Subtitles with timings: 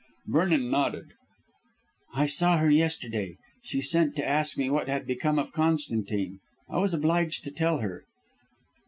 [0.25, 1.13] Vernon nodded.
[2.15, 3.37] "I saw her yesterday.
[3.61, 6.39] She sent to ask me what had become of Constantine.
[6.67, 8.05] I was obliged to tell her."